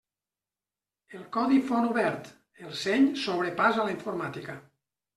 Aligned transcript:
El 1.19 1.25
codi 1.35 1.59
font 1.69 1.87
obert: 1.91 2.33
el 2.65 2.75
seny 2.87 3.09
s'obre 3.27 3.57
pas 3.63 3.81
a 3.83 3.89
la 3.89 3.99
informàtica. 4.01 4.61